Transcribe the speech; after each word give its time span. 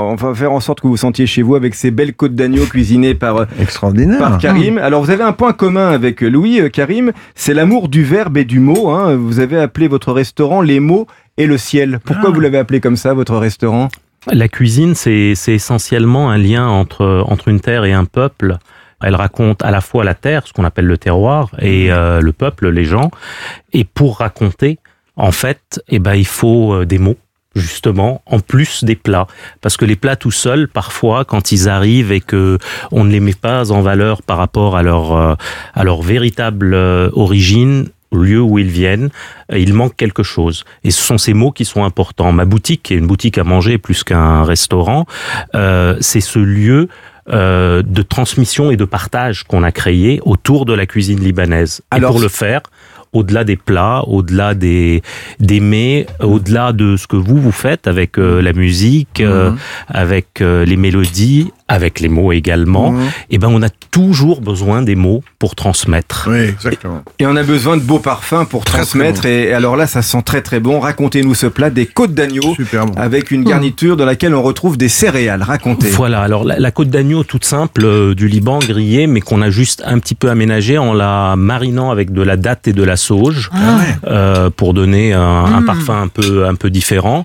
On 0.00 0.14
va 0.14 0.34
faire 0.34 0.52
en 0.52 0.60
sorte 0.60 0.80
que 0.80 0.86
vous 0.86 0.96
sentiez 0.96 1.26
chez 1.26 1.42
vous 1.42 1.54
avec 1.56 1.74
ces 1.74 1.90
belles 1.90 2.14
côtes 2.14 2.34
d'agneau 2.34 2.64
cuisinées 2.64 3.14
par, 3.14 3.46
Extraordinaire. 3.60 4.18
par 4.18 4.38
Karim. 4.38 4.78
Alors 4.78 5.02
vous 5.02 5.10
avez 5.10 5.24
un 5.24 5.32
point 5.32 5.52
commun 5.52 5.88
avec 5.90 6.20
Louis, 6.20 6.60
euh, 6.60 6.68
Karim, 6.68 7.12
c'est 7.34 7.52
l'amour 7.54 7.88
du 7.88 8.04
verbe 8.04 8.36
et 8.36 8.44
du 8.44 8.60
mot. 8.60 8.90
hein. 8.90 9.16
Vous 9.16 9.40
avez 9.40 9.58
appelé 9.58 9.88
votre 9.88 10.12
restaurant 10.12 10.62
Les 10.62 10.80
mots 10.80 11.06
et 11.36 11.46
le 11.46 11.58
ciel. 11.58 11.98
Pourquoi 12.04 12.30
Ah. 12.30 12.32
vous 12.32 12.40
l'avez 12.40 12.58
appelé 12.58 12.80
comme 12.80 12.96
ça, 12.96 13.12
votre 13.14 13.36
restaurant? 13.36 13.88
La 14.30 14.48
cuisine, 14.48 14.94
c'est 14.94 15.34
c'est 15.34 15.54
essentiellement 15.54 16.30
un 16.30 16.38
lien 16.38 16.66
entre, 16.68 17.24
entre 17.26 17.48
une 17.48 17.60
terre 17.60 17.84
et 17.84 17.92
un 17.92 18.04
peuple. 18.04 18.58
Elle 19.02 19.14
raconte 19.14 19.62
à 19.64 19.70
la 19.70 19.80
fois 19.80 20.02
la 20.04 20.14
terre, 20.14 20.42
ce 20.46 20.52
qu'on 20.52 20.64
appelle 20.64 20.86
le 20.86 20.98
terroir, 20.98 21.50
et 21.60 21.92
euh, 21.92 22.20
le 22.20 22.32
peuple, 22.32 22.68
les 22.68 22.84
gens. 22.84 23.10
Et 23.72 23.84
pour 23.84 24.18
raconter, 24.18 24.78
en 25.16 25.30
fait, 25.30 25.80
eh 25.88 26.00
ben, 26.00 26.14
il 26.14 26.26
faut 26.26 26.72
euh, 26.74 26.84
des 26.84 26.98
mots 26.98 27.16
justement 27.54 28.22
en 28.26 28.40
plus 28.40 28.84
des 28.84 28.94
plats 28.94 29.26
parce 29.60 29.76
que 29.76 29.84
les 29.84 29.96
plats 29.96 30.16
tout 30.16 30.30
seuls 30.30 30.68
parfois 30.68 31.24
quand 31.24 31.50
ils 31.50 31.68
arrivent 31.68 32.12
et 32.12 32.20
que 32.20 32.58
on 32.92 33.04
ne 33.04 33.10
les 33.10 33.20
met 33.20 33.34
pas 33.34 33.72
en 33.72 33.80
valeur 33.80 34.22
par 34.22 34.36
rapport 34.36 34.76
à 34.76 34.82
leur 34.82 35.12
euh, 35.12 35.34
à 35.74 35.84
leur 35.84 36.02
véritable 36.02 36.74
euh, 36.74 37.10
origine 37.14 37.88
au 38.10 38.18
lieu 38.18 38.40
où 38.40 38.58
ils 38.58 38.68
viennent, 38.70 39.10
euh, 39.52 39.58
il 39.58 39.74
manque 39.74 39.96
quelque 39.96 40.22
chose. 40.22 40.64
Et 40.84 40.90
ce 40.90 41.00
sont 41.00 41.18
ces 41.18 41.34
mots 41.34 41.52
qui 41.52 41.64
sont 41.64 41.84
importants. 41.84 42.32
Ma 42.32 42.44
boutique, 42.44 42.82
qui 42.84 42.94
est 42.94 42.96
une 42.96 43.06
boutique 43.06 43.38
à 43.38 43.44
manger 43.44 43.78
plus 43.78 44.04
qu'un 44.04 44.44
restaurant, 44.44 45.06
euh, 45.54 45.96
c'est 46.00 46.20
ce 46.20 46.38
lieu 46.38 46.88
euh, 47.30 47.82
de 47.84 48.02
transmission 48.02 48.70
et 48.70 48.76
de 48.76 48.86
partage 48.86 49.44
qu'on 49.44 49.62
a 49.62 49.72
créé 49.72 50.20
autour 50.24 50.64
de 50.64 50.72
la 50.72 50.86
cuisine 50.86 51.20
libanaise. 51.20 51.82
Alors, 51.90 52.10
et 52.10 52.12
pour 52.14 52.20
le 52.22 52.28
faire, 52.28 52.62
au-delà 53.12 53.44
des 53.44 53.56
plats, 53.56 54.02
au-delà 54.06 54.54
des, 54.54 55.02
des 55.40 55.60
mets, 55.60 56.06
au-delà 56.20 56.72
de 56.72 56.96
ce 56.96 57.06
que 57.06 57.16
vous 57.16 57.38
vous 57.38 57.52
faites 57.52 57.86
avec 57.86 58.18
euh, 58.18 58.40
la 58.42 58.52
musique, 58.52 59.20
euh, 59.20 59.52
avec 59.88 60.40
euh, 60.40 60.64
les 60.64 60.76
mélodies, 60.76 61.50
avec 61.68 62.00
les 62.00 62.08
mots 62.08 62.32
également, 62.32 62.92
Mhm. 62.92 63.00
eh 63.30 63.38
ben 63.38 63.48
on 63.50 63.62
a 63.62 63.68
toujours 63.90 64.40
besoin 64.40 64.82
des 64.82 64.94
mots 64.94 65.22
pour 65.38 65.54
transmettre. 65.54 66.26
Oui, 66.30 66.38
exactement. 66.40 67.02
Et 67.18 67.26
on 67.26 67.36
a 67.36 67.42
besoin 67.42 67.76
de 67.76 67.82
beaux 67.82 67.98
parfums 67.98 68.46
pour 68.48 68.64
Très, 68.64 68.78
très 68.78 68.86
transmettre. 68.86 69.26
Et 69.26 69.52
alors 69.52 69.76
là, 69.76 69.86
ça 69.86 70.00
sent 70.02 70.22
très 70.24 70.40
très 70.40 70.60
bon. 70.60 70.80
Racontez-nous 70.80 71.34
ce 71.34 71.46
plat 71.46 71.68
des 71.70 71.84
côtes 71.86 72.14
d'agneau 72.14 72.54
Super 72.54 72.86
bon. 72.86 72.94
avec 72.98 73.30
une 73.30 73.44
garniture 73.44 73.96
dans 73.96 74.06
laquelle 74.06 74.34
on 74.34 74.42
retrouve 74.42 74.76
des 74.78 74.88
céréales. 74.88 75.42
Racontez. 75.42 75.88
Voilà, 75.90 76.22
alors 76.22 76.44
la, 76.44 76.58
la 76.58 76.70
côte 76.70 76.88
d'agneau 76.88 77.22
toute 77.22 77.44
simple 77.44 77.84
euh, 77.84 78.14
du 78.14 78.28
Liban 78.28 78.58
grillée, 78.60 79.06
mais 79.06 79.20
qu'on 79.20 79.42
a 79.42 79.50
juste 79.50 79.82
un 79.84 79.98
petit 79.98 80.14
peu 80.14 80.30
aménagée 80.30 80.78
en 80.78 80.94
la 80.94 81.36
marinant 81.36 81.90
avec 81.90 82.12
de 82.12 82.22
la 82.22 82.36
date 82.36 82.66
et 82.68 82.72
de 82.72 82.82
la 82.82 82.96
sauge 83.08 83.50
euh, 84.06 84.50
pour 84.58 84.70
donner 84.80 85.06
un, 85.14 85.44
un 85.58 85.62
parfum 85.72 85.98
un 86.06 86.10
peu 86.18 86.46
un 86.52 86.56
peu 86.62 86.70
différent 86.78 87.20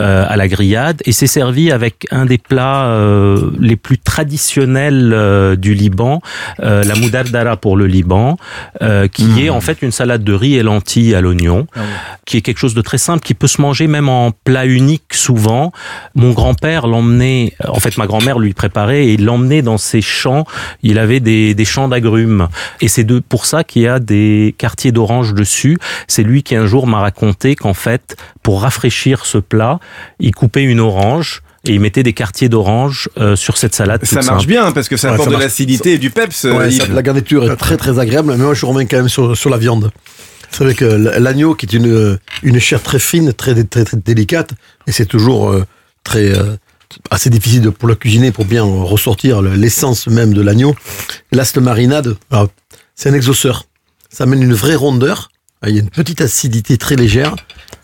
euh, 0.00 0.32
à 0.32 0.36
la 0.42 0.46
grillade. 0.54 0.98
Et 1.08 1.12
c'est 1.18 1.32
servi 1.40 1.64
avec 1.78 1.94
un 2.10 2.26
des 2.32 2.40
plats 2.50 2.86
euh, 2.86 3.50
les 3.70 3.78
plus 3.86 3.98
traditionnels 4.12 5.12
euh, 5.12 5.56
du 5.64 5.72
Liban, 5.74 6.14
euh, 6.60 6.84
la 6.90 6.94
moudardara 6.94 7.56
pour 7.64 7.74
le 7.80 7.86
Liban, 7.86 8.36
euh, 8.82 9.08
qui 9.16 9.26
est 9.44 9.50
en 9.58 9.62
fait 9.66 9.78
une 9.82 9.94
salade 10.00 10.24
de 10.30 10.34
riz 10.42 10.54
et 10.60 10.62
lentilles 10.62 11.14
à 11.14 11.20
l'oignon, 11.20 11.66
qui 12.26 12.36
est 12.36 12.42
quelque 12.46 12.62
chose 12.64 12.74
de 12.74 12.84
très 12.90 12.98
simple, 13.08 13.22
qui 13.28 13.34
peut 13.34 13.50
se 13.56 13.60
manger 13.60 13.86
même 13.96 14.08
en 14.08 14.30
plat 14.46 14.66
unique 14.66 15.12
souvent. 15.26 15.72
Mon 16.14 16.32
grand-père 16.40 16.86
l'emmenait, 16.92 17.54
en 17.78 17.80
fait 17.84 17.94
ma 17.98 18.06
grand-mère 18.06 18.38
lui 18.38 18.54
préparait 18.54 19.04
et 19.06 19.12
il 19.14 19.24
l'emmenait 19.24 19.62
dans 19.62 19.78
ses 19.78 20.02
champs. 20.02 20.44
Il 20.82 20.96
avait 21.04 21.20
des, 21.30 21.54
des 21.60 21.68
champs 21.72 21.88
d'agrumes 21.92 22.48
et 22.80 22.88
c'est 22.88 23.06
de, 23.12 23.18
pour 23.32 23.44
ça 23.46 23.64
qu'il 23.64 23.82
y 23.82 23.88
a 23.88 23.98
des 23.98 24.54
quartiers 24.62 24.92
d'orange 24.92 25.13
dessus. 25.22 25.78
C'est 26.08 26.22
lui 26.24 26.42
qui 26.42 26.56
un 26.56 26.66
jour 26.66 26.86
m'a 26.86 26.98
raconté 27.00 27.54
qu'en 27.54 27.74
fait, 27.74 28.16
pour 28.42 28.62
rafraîchir 28.62 29.24
ce 29.26 29.38
plat, 29.38 29.78
il 30.18 30.34
coupait 30.34 30.64
une 30.64 30.80
orange 30.80 31.42
et 31.66 31.72
il 31.72 31.80
mettait 31.80 32.02
des 32.02 32.12
quartiers 32.12 32.48
d'orange 32.48 33.08
euh, 33.16 33.36
sur 33.36 33.56
cette 33.56 33.74
salade. 33.74 34.04
Ça 34.04 34.16
marche 34.16 34.26
simple. 34.26 34.46
bien 34.46 34.72
parce 34.72 34.88
que 34.88 34.96
ça 34.96 35.08
Ouais, 35.08 35.14
apporte 35.14 35.30
ça 35.30 35.36
de 35.36 35.40
l'acidité 35.40 35.92
et 35.94 35.98
du 35.98 36.10
peps. 36.10 36.44
Ouais, 36.44 36.70
ça- 36.70 36.86
la 36.88 37.02
garniture 37.02 37.50
est 37.50 37.56
très 37.56 37.76
très 37.76 37.98
agréable, 37.98 38.32
mais 38.32 38.36
moi 38.36 38.52
je 38.54 38.66
reviens 38.66 38.84
quand 38.86 38.96
même 38.98 39.08
sur, 39.08 39.36
sur 39.36 39.48
la 39.48 39.56
viande. 39.56 39.90
Vous 40.50 40.58
savez 40.58 40.74
que 40.74 40.84
l'agneau, 40.84 41.54
qui 41.54 41.66
est 41.66 41.72
une, 41.72 42.18
une 42.42 42.60
chair 42.60 42.80
très 42.82 42.98
fine, 42.98 43.32
très, 43.32 43.54
très, 43.64 43.84
très 43.84 43.96
délicate, 43.96 44.50
et 44.86 44.92
c'est 44.92 45.06
toujours 45.06 45.50
euh, 45.50 45.64
très 46.04 46.28
euh, 46.38 46.54
assez 47.10 47.28
difficile 47.30 47.62
de- 47.62 47.70
pour 47.70 47.88
le 47.88 47.96
cuisiner, 47.96 48.30
pour 48.30 48.44
bien 48.44 48.62
ressortir 48.62 49.42
le- 49.42 49.54
l'essence 49.54 50.06
même 50.06 50.32
de 50.32 50.42
l'agneau. 50.42 50.76
Là, 51.32 51.44
cette 51.44 51.58
marinade, 51.58 52.16
alors, 52.30 52.48
c'est 52.94 53.08
un 53.08 53.14
exauceur. 53.14 53.64
Ça 54.14 54.24
amène 54.24 54.42
une 54.42 54.54
vraie 54.54 54.76
rondeur. 54.76 55.30
Il 55.66 55.74
y 55.74 55.78
a 55.78 55.80
une 55.80 55.88
petite 55.90 56.20
acidité 56.20 56.76
très 56.76 56.94
légère. 56.94 57.34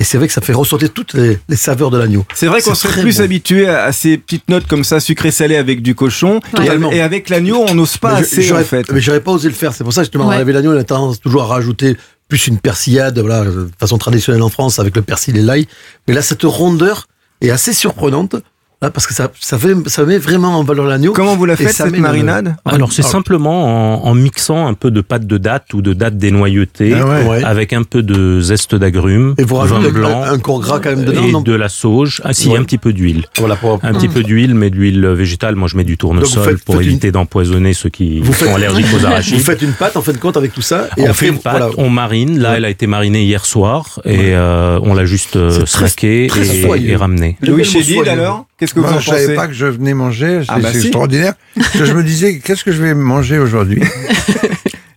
Et 0.00 0.04
c'est 0.04 0.18
vrai 0.18 0.26
que 0.26 0.32
ça 0.32 0.40
fait 0.40 0.52
ressortir 0.52 0.92
toutes 0.92 1.14
les, 1.14 1.38
les 1.48 1.56
saveurs 1.56 1.90
de 1.90 1.96
l'agneau. 1.98 2.24
C'est 2.34 2.46
vrai 2.46 2.60
qu'on 2.60 2.74
serait 2.74 3.02
plus 3.02 3.18
bon. 3.18 3.22
habitué 3.24 3.68
à, 3.68 3.84
à 3.84 3.92
ces 3.92 4.18
petites 4.18 4.48
notes 4.48 4.66
comme 4.66 4.82
ça, 4.84 4.98
sucré-salé 5.00 5.56
avec 5.56 5.80
du 5.80 5.94
cochon. 5.94 6.40
Et, 6.52 6.56
Totalement. 6.56 6.90
et 6.92 7.00
avec 7.00 7.28
l'agneau, 7.28 7.64
on 7.68 7.74
n'ose 7.74 7.96
pas 7.96 8.14
Mais 8.14 8.20
assez 8.20 8.52
en 8.52 8.62
fait. 8.64 8.90
Mais 8.92 9.00
j'aurais 9.00 9.20
pas 9.20 9.30
osé 9.32 9.48
le 9.48 9.54
faire. 9.54 9.72
C'est 9.74 9.84
pour 9.84 9.92
ça 9.92 10.02
justement, 10.02 10.26
Ouais. 10.28 10.36
avec 10.36 10.54
l'agneau, 10.54 10.72
on 10.74 10.78
a 10.78 10.84
tendance 10.84 11.20
toujours 11.20 11.42
à 11.44 11.46
rajouter 11.46 11.96
plus 12.28 12.46
une 12.48 12.58
persillade, 12.58 13.18
voilà, 13.20 13.44
de 13.44 13.70
façon 13.78 13.96
traditionnelle 13.96 14.42
en 14.42 14.50
France 14.50 14.78
avec 14.78 14.94
le 14.96 15.02
persil 15.02 15.36
et 15.36 15.42
l'ail. 15.42 15.66
Mais 16.08 16.14
là, 16.14 16.20
cette 16.22 16.42
rondeur 16.42 17.06
est 17.40 17.50
assez 17.50 17.72
surprenante. 17.72 18.36
Là, 18.80 18.90
parce 18.90 19.08
que 19.08 19.14
ça, 19.14 19.28
ça, 19.40 19.58
fait, 19.58 19.74
ça 19.86 20.04
met 20.04 20.18
vraiment 20.18 20.56
en 20.56 20.62
valeur 20.62 20.86
l'agneau. 20.86 21.12
Comment 21.12 21.34
vous 21.34 21.46
la 21.46 21.56
faites 21.56 21.72
cette 21.72 21.90
le- 21.90 21.98
marinade 21.98 22.54
Alors 22.64 22.92
c'est 22.92 23.04
Ah. 23.04 23.08
simplement 23.08 24.04
en, 24.04 24.08
en 24.08 24.14
mixant 24.14 24.68
un 24.68 24.74
peu 24.74 24.92
de 24.92 25.00
pâte 25.00 25.26
de 25.26 25.36
date 25.36 25.74
ou 25.74 25.82
de 25.82 25.92
date 25.94 26.16
dénoyautée 26.16 26.94
Ah 26.94 27.04
ouais. 27.04 27.26
Ouais. 27.26 27.42
avec 27.44 27.72
un 27.72 27.82
peu 27.82 28.04
de 28.04 28.40
zeste 28.40 28.76
d'agrumes, 28.76 29.34
Et 29.36 29.42
vous 29.42 29.56
vin 29.56 29.80
blanc 29.88 30.22
un, 30.22 30.34
un 30.34 30.38
corps 30.38 30.60
gras 30.60 30.78
quand 30.78 30.90
même 30.90 31.04
dedans. 31.04 31.24
et 31.24 31.32
non 31.32 31.40
de 31.40 31.54
la 31.54 31.68
sauge. 31.68 32.20
Ah 32.24 32.32
si, 32.32 32.50
Ouais. 32.50 32.58
un 32.58 32.62
petit 32.62 32.78
peu 32.78 32.92
d'huile. 32.92 33.24
Voilà, 33.38 33.56
pour- 33.56 33.80
Un 33.82 33.92
petit 33.94 34.08
peu 34.08 34.22
d'huile, 34.22 34.54
mais 34.54 34.70
d'huile 34.70 35.04
végétale. 35.08 35.56
Moi, 35.56 35.66
je 35.66 35.76
mets 35.76 35.82
du 35.82 35.98
tournesol 35.98 36.28
vous 36.44 36.48
faites- 36.50 36.64
pour 36.64 36.76
faites 36.76 36.86
éviter 36.86 37.10
d'empoisonner 37.10 37.72
ceux 37.72 37.88
qui 37.88 38.20
Vous 38.20 38.32
sont 38.32 38.44
faites- 38.44 38.54
allergiques 38.54 38.86
aux 38.94 38.98
Vous 39.00 39.06
arachides. 39.06 39.40
faites 39.40 39.62
une 39.62 39.72
pâte 39.72 39.96
en 39.96 40.02
fin 40.02 40.12
de 40.12 40.18
compte 40.18 40.36
avec 40.36 40.54
tout 40.54 40.62
ça. 40.62 40.86
Et 40.96 41.00
on 41.02 41.04
après, 41.06 41.14
fait 41.14 41.28
une 41.28 41.34
vous- 41.34 41.40
pâte, 41.40 41.58
voilà. 41.58 41.72
on 41.78 41.90
marine. 41.90 42.38
Là, 42.38 42.50
Ouais. 42.52 42.56
elle 42.58 42.64
a 42.64 42.70
été 42.70 42.86
marinée 42.86 43.24
hier 43.24 43.44
soir 43.44 43.98
et 44.04 44.34
euh, 44.36 44.78
on 44.84 44.94
l'a 44.94 45.04
juste 45.04 45.34
euh, 45.34 45.64
et, 46.02 46.28
soyeux. 46.62 46.90
et 46.90 46.94
ramené. 46.96 47.36
Le 47.40 47.50
Louis 47.54 47.64
Chédid 47.64 48.06
alors? 48.06 48.46
Qu'est-ce 48.58 48.74
que 48.74 48.80
vous 48.80 48.86
Moi, 48.86 48.96
en 48.96 49.00
je 49.00 49.06
savais 49.06 49.22
pensez 49.24 49.34
pas 49.36 49.46
que 49.46 49.52
je 49.54 49.66
venais 49.66 49.94
manger. 49.94 50.40
C'est 50.42 50.46
Ah 50.48 50.58
bah 50.58 50.68
c'est 50.72 50.80
si. 50.80 50.86
extraordinaire. 50.88 51.34
Parce 51.54 51.70
que 51.70 51.84
je 51.84 51.92
me 51.92 52.02
disais, 52.02 52.38
qu'est-ce 52.40 52.64
que 52.64 52.72
je 52.72 52.82
vais 52.82 52.94
manger 52.94 53.38
aujourd'hui 53.38 53.80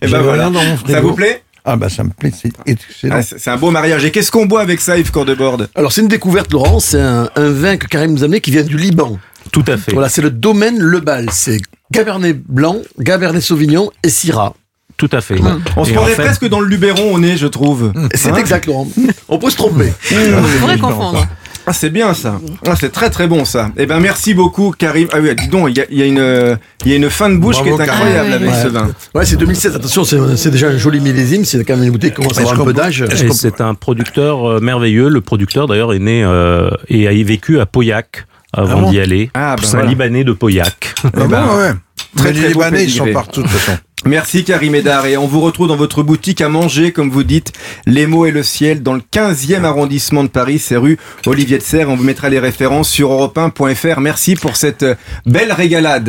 Eh 0.00 0.06
ben 0.06 0.08
J'avais 0.08 0.22
voilà. 0.24 0.42
rien 0.44 0.50
dans 0.52 0.62
mon 0.64 0.76
Ça 0.76 0.82
frigo. 0.84 1.08
vous 1.08 1.14
plaît 1.14 1.42
Ah 1.64 1.76
bah 1.76 1.88
ça 1.88 2.04
me 2.04 2.10
plaît, 2.10 2.30
c'est 2.40 2.52
excellent. 2.66 3.16
Ah, 3.18 3.22
C'est 3.22 3.38
c'est 3.40 3.50
un 3.50 3.56
beau 3.56 3.70
mariage. 3.72 4.04
Et 4.04 4.10
qu'est-ce 4.12 4.30
qu'on 4.30 4.46
boit 4.46 4.60
avec 4.60 4.80
ça, 4.80 4.96
Yves 4.96 5.10
Cordeborde 5.10 5.68
Alors, 5.74 5.90
c'est 5.92 6.02
une 6.02 6.08
découverte, 6.08 6.52
Laurent. 6.52 6.78
C'est 6.78 7.00
un, 7.00 7.28
un 7.34 7.50
vin 7.50 7.76
que 7.76 7.86
Karim 7.88 8.12
nous 8.12 8.22
a 8.22 8.26
amené 8.26 8.40
qui 8.40 8.52
vient 8.52 8.62
du 8.62 8.76
Liban. 8.76 9.18
Tout 9.50 9.64
à 9.66 9.76
fait. 9.76 9.92
Voilà, 9.92 10.08
c'est 10.08 10.22
le 10.22 10.30
domaine 10.30 10.78
Le 10.78 11.00
Bal. 11.00 11.26
C'est 11.32 11.58
Cabernet 11.92 12.40
Blanc, 12.46 12.76
Cabernet 13.04 13.42
Sauvignon 13.42 13.90
et 14.04 14.08
Syrah. 14.08 14.54
Tout 14.98 15.08
à 15.12 15.20
fait. 15.20 15.36
On 15.76 15.84
se 15.84 15.92
Et 15.92 15.96
en 15.96 16.04
fait- 16.06 16.14
presque 16.16 16.48
dans 16.48 16.58
le 16.60 16.66
Luberon 16.66 17.14
au 17.14 17.18
nez, 17.20 17.36
je 17.36 17.46
trouve. 17.46 17.92
C'est 18.14 18.30
Hein 18.30 18.36
exact, 18.36 18.66
Laurent. 18.66 18.88
On 19.28 19.38
peut 19.38 19.48
se 19.50 19.56
tromper. 19.56 19.92
On 20.12 20.58
pourrait 20.60 20.78
confondre. 20.78 21.26
Ah, 21.68 21.72
c'est 21.74 21.90
bien 21.90 22.14
ça. 22.14 22.40
Ah, 22.66 22.74
c'est 22.80 22.90
très 22.90 23.10
très 23.10 23.26
bon 23.26 23.44
ça. 23.44 23.70
Eh 23.76 23.84
ben 23.86 24.00
merci 24.00 24.32
beaucoup 24.32 24.74
Karim. 24.76 25.08
Ah 25.12 25.18
oui, 25.20 25.34
dis 25.36 25.48
donc, 25.48 25.68
il 25.70 25.76
y 25.76 25.80
a, 25.80 25.84
il 25.90 25.98
y 25.98 26.02
a 26.02 26.06
une 26.06 26.58
il 26.84 26.90
y 26.90 26.94
a 26.94 26.96
une 26.96 27.10
fin 27.10 27.28
de 27.28 27.36
bouche 27.36 27.56
Bravo, 27.56 27.76
qui 27.76 27.82
est 27.82 27.88
incroyable 27.88 28.28
Ah, 28.32 28.34
avec 28.36 28.48
oui, 28.48 28.54
ce 28.62 28.68
vin. 28.68 28.88
Ouais, 29.14 29.24
c'est 29.26 29.36
2007. 29.36 29.76
Attention, 29.76 30.04
c'est 30.04 30.36
c'est 30.36 30.50
déjà 30.50 30.68
un 30.68 30.78
joli 30.78 31.00
millésime. 31.00 31.44
C'est 31.44 31.62
quand 31.64 31.76
même 31.76 31.84
une 31.84 31.90
bouteille 31.92 32.10
qui 32.10 32.16
commence 32.16 32.38
à 32.38 32.40
avoir 32.40 32.60
un 32.60 32.64
peu 32.64 32.72
d'âge. 32.72 33.04
c'est 33.32 33.60
un 33.60 33.74
producteur 33.74 34.48
euh, 34.48 34.60
merveilleux. 34.60 35.08
Le 35.08 35.20
producteur 35.20 35.66
d'ailleurs 35.66 35.92
est 35.92 35.98
né 35.98 36.24
euh, 36.24 36.70
et 36.88 37.06
a 37.06 37.10
vécu 37.24 37.60
à 37.60 37.66
Pauillac 37.66 38.26
avant 38.52 38.78
Ah 38.78 38.80
bon 38.80 38.90
d'y 38.90 39.00
aller. 39.00 39.30
Ah, 39.34 39.56
ben 39.56 39.62
c'est 39.62 39.74
un 39.74 39.78
voilà. 39.80 39.88
Libanais 39.90 40.24
de 40.24 40.32
Pauillac. 40.32 40.94
Ah 41.04 41.08
Eh 41.14 41.18
ben, 41.18 41.26
bon, 41.28 41.58
ouais. 41.58 41.72
très, 42.16 42.32
très 42.32 42.40
les 42.40 42.48
Libanais, 42.48 42.84
ils 42.84 42.90
sont 42.90 43.12
partout 43.12 43.42
de 43.42 43.48
toute 43.48 43.56
façon. 43.58 43.78
Merci 44.04 44.44
Karim 44.44 44.76
Edar 44.76 45.06
et 45.06 45.16
on 45.16 45.26
vous 45.26 45.40
retrouve 45.40 45.66
dans 45.66 45.76
votre 45.76 46.04
boutique 46.04 46.40
à 46.40 46.48
manger 46.48 46.92
comme 46.92 47.10
vous 47.10 47.24
dites 47.24 47.52
Les 47.84 48.06
mots 48.06 48.26
et 48.26 48.30
le 48.30 48.44
ciel 48.44 48.82
dans 48.82 48.94
le 48.94 49.00
15e 49.00 49.64
arrondissement 49.64 50.22
de 50.22 50.28
Paris, 50.28 50.60
c'est 50.60 50.76
rue 50.76 50.98
Olivier 51.26 51.58
de 51.58 51.62
Serre. 51.64 51.90
On 51.90 51.96
vous 51.96 52.04
mettra 52.04 52.28
les 52.28 52.38
références 52.38 52.88
sur 52.88 53.10
europe1.fr. 53.10 54.00
Merci 54.00 54.36
pour 54.36 54.56
cette 54.56 54.84
euh, 54.84 54.94
belle 55.26 55.52
régalade. 55.52 56.06